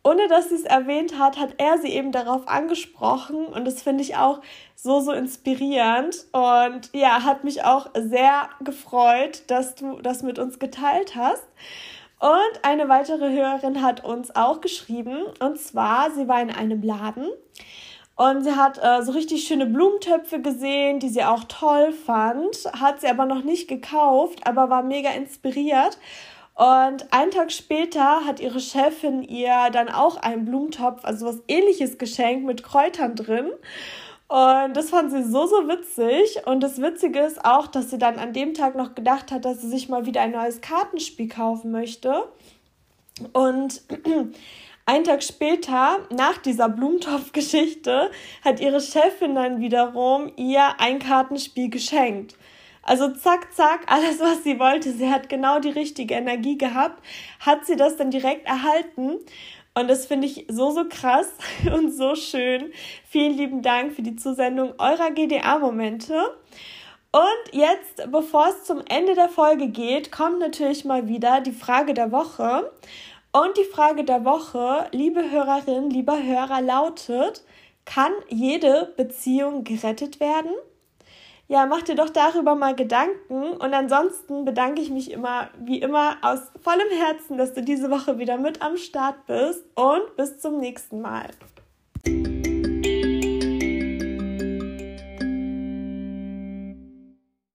ohne 0.07 0.29
dass 0.29 0.51
sie 0.51 0.57
es 0.57 0.65
erwähnt 0.65 1.19
hat, 1.19 1.39
hat 1.39 1.55
er 1.57 1.79
sie 1.79 1.89
eben 1.89 2.13
darauf 2.13 2.47
angesprochen 2.47 3.47
und 3.47 3.65
das 3.65 3.83
finde 3.83 4.03
ich 4.03 4.17
auch 4.17 4.43
so, 4.77 5.01
so 5.01 5.13
inspirierend 5.13 6.27
und 6.33 6.91
ja, 6.93 7.25
hat 7.25 7.43
mich 7.43 7.65
auch 7.65 7.89
sehr 7.95 8.51
gefreut, 8.63 9.45
dass 9.47 9.75
du 9.75 10.01
das 10.03 10.23
mit 10.23 10.39
uns 10.39 10.59
geteilt 10.59 11.17
hast. 11.17 11.47
Und 12.21 12.61
eine 12.63 12.89
weitere 12.89 13.33
Hörerin 13.33 13.83
hat 13.83 14.05
uns 14.05 14.35
auch 14.37 14.61
geschrieben 14.61 15.25
und 15.41 15.59
zwar, 15.59 16.11
sie 16.11 16.29
war 16.29 16.41
in 16.43 16.51
einem 16.51 16.83
Laden 16.83 17.29
und 18.17 18.45
sie 18.45 18.53
hat 18.53 18.79
äh, 18.83 19.03
so 19.03 19.13
richtig 19.13 19.47
schöne 19.47 19.67
Blumentöpfe 19.67 20.41
gesehen, 20.41 21.01
die 21.01 21.09
sie 21.09 21.25
auch 21.25 21.45
toll 21.45 21.93
fand, 21.93 22.57
hat 22.73 23.01
sie 23.01 23.09
aber 23.09 23.27
noch 23.27 23.43
nicht 23.43 23.67
gekauft, 23.67 24.47
aber 24.47 24.71
war 24.71 24.83
mega 24.83 25.11
inspiriert. 25.11 25.99
Und 26.55 27.13
einen 27.13 27.33
Tag 27.33 27.51
später 27.51 28.25
hat 28.25 28.39
ihre 28.39 28.61
Chefin 28.61 29.23
ihr 29.23 29.71
dann 29.73 29.89
auch 29.89 30.17
einen 30.17 30.45
Blumentopf, 30.45 31.05
also 31.05 31.27
was 31.27 31.43
ähnliches 31.49 31.99
geschenkt 31.99 32.47
mit 32.47 32.63
Kräutern 32.63 33.17
drin. 33.17 33.51
Und 34.29 34.77
das 34.77 34.91
fand 34.91 35.11
sie 35.11 35.25
so, 35.25 35.47
so 35.47 35.69
witzig. 35.69 36.47
Und 36.47 36.61
das 36.61 36.81
Witzige 36.81 37.19
ist 37.21 37.45
auch, 37.45 37.67
dass 37.67 37.91
sie 37.91 37.99
dann 37.99 38.19
an 38.21 38.33
dem 38.33 38.55
Tag 38.55 38.77
noch 38.77 38.95
gedacht 38.95 39.33
hat, 39.33 39.45
dass 39.45 39.61
sie 39.61 39.69
sich 39.69 39.89
mal 39.89 40.07
wieder 40.07 40.21
ein 40.21 40.31
neues 40.31 40.61
Kartenspiel 40.61 41.29
kaufen 41.29 41.73
möchte. 41.73 42.23
Und 43.33 43.83
Einen 44.87 45.05
Tag 45.05 45.23
später, 45.23 46.01
nach 46.11 46.37
dieser 46.37 46.69
Blumentopf-Geschichte, 46.69 48.11
hat 48.45 48.61
ihre 48.61 48.83
Chefin 48.83 49.35
dann 49.35 49.61
wiederum 49.61 50.31
ihr 50.37 50.79
ein 50.79 50.99
Kartenspiel 50.99 51.71
geschenkt. 51.71 52.37
Also 52.83 53.09
zack, 53.09 53.55
zack, 53.55 53.91
alles, 53.91 54.21
was 54.21 54.45
sie 54.45 54.59
wollte. 54.59 54.93
Sie 54.93 55.11
hat 55.11 55.31
genau 55.31 55.59
die 55.59 55.71
richtige 55.71 56.15
Energie 56.15 56.59
gehabt, 56.59 57.03
hat 57.41 57.65
sie 57.65 57.77
das 57.77 57.97
dann 57.97 58.11
direkt 58.11 58.47
erhalten. 58.47 59.21
Und 59.73 59.89
das 59.89 60.05
finde 60.05 60.27
ich 60.27 60.45
so, 60.49 60.71
so 60.71 60.85
krass 60.87 61.31
und 61.75 61.91
so 61.91 62.15
schön. 62.15 62.71
Vielen 63.09 63.39
lieben 63.39 63.63
Dank 63.63 63.95
für 63.95 64.03
die 64.03 64.17
Zusendung 64.17 64.75
eurer 64.79 65.13
GDA-Momente. 65.13 66.15
Und 67.11 67.53
jetzt, 67.55 68.11
bevor 68.11 68.49
es 68.49 68.65
zum 68.65 68.83
Ende 68.89 69.15
der 69.15 69.29
Folge 69.31 69.69
geht, 69.69 70.13
kommt 70.13 70.41
natürlich 70.41 70.85
mal 70.85 71.09
wieder 71.09 71.41
die 71.41 71.53
Frage 71.53 71.95
der 71.95 72.13
Woche. 72.13 72.71
Und 73.37 73.57
die 73.57 73.65
Frage 73.65 74.05
der 74.05 74.25
Woche, 74.25 74.87
liebe 74.93 75.29
Hörerin, 75.29 75.91
lieber 75.91 76.23
Hörer, 76.23 76.61
lautet, 76.61 77.43
kann 77.85 78.13
jede 78.29 78.95
Beziehung 78.97 79.65
gerettet 79.65 80.21
werden? 80.21 80.53
Ja, 81.49 81.67
mach 81.67 81.83
dir 81.83 81.97
doch 81.97 82.11
darüber 82.11 82.55
mal 82.55 82.77
Gedanken. 82.77 83.49
Und 83.55 83.75
ansonsten 83.75 84.45
bedanke 84.45 84.81
ich 84.81 84.91
mich 84.91 85.11
immer, 85.11 85.49
wie 85.59 85.81
immer, 85.81 86.17
aus 86.23 86.43
vollem 86.63 86.89
Herzen, 86.97 87.37
dass 87.37 87.53
du 87.55 87.63
diese 87.63 87.91
Woche 87.91 88.21
wieder 88.21 88.39
mit 88.39 88.63
am 88.63 88.77
Start 88.77 89.27
bist. 89.27 89.65
Und 89.75 90.15
bis 90.17 90.39
zum 90.39 90.61
nächsten 90.61 91.01
Mal. 91.01 91.27